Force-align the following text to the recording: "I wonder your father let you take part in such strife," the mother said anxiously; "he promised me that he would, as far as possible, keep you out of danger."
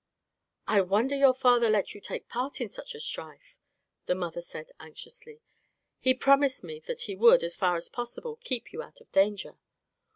"I 0.65 0.81
wonder 0.81 1.15
your 1.15 1.35
father 1.35 1.69
let 1.69 1.93
you 1.93 2.01
take 2.01 2.27
part 2.27 2.59
in 2.59 2.67
such 2.69 2.93
strife," 2.99 3.55
the 4.07 4.15
mother 4.15 4.41
said 4.41 4.71
anxiously; 4.79 5.41
"he 5.99 6.15
promised 6.15 6.63
me 6.63 6.79
that 6.87 7.01
he 7.01 7.15
would, 7.15 7.43
as 7.43 7.55
far 7.55 7.75
as 7.75 7.87
possible, 7.87 8.37
keep 8.37 8.73
you 8.73 8.81
out 8.81 8.99
of 8.99 9.11
danger." 9.11 9.59